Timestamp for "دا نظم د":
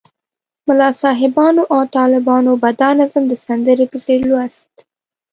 2.81-3.33